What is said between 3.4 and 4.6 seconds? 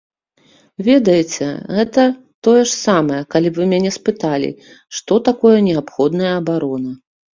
б вы мяне спыталі,